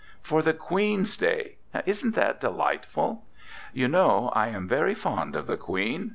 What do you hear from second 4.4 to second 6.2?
am very fond of the Queen.